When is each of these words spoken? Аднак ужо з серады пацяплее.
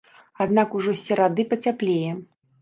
Аднак 0.45 0.69
ужо 0.79 0.95
з 0.95 1.01
серады 1.09 1.45
пацяплее. 1.53 2.11